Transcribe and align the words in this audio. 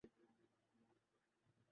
یہ 0.03 0.07
مشہورقصہ 0.07 1.57
ہے۔ 1.57 1.69